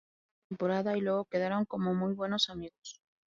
Salieron 0.49 0.57
por 0.57 0.69
una 0.71 0.79
temporada 0.79 0.97
y 0.97 1.01
luego 1.01 1.25
quedaron 1.25 1.65
como 1.65 1.93
muy 1.93 2.15
buenos 2.15 2.49
amigos. 2.49 2.99